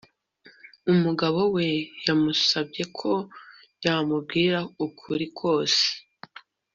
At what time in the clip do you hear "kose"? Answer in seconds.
5.39-5.85